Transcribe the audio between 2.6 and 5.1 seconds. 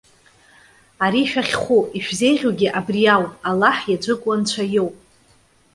абри ауп. Аллаҳ иаӡәыку Анцәа иоуп.